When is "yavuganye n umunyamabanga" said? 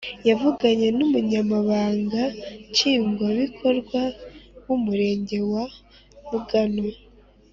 0.29-2.23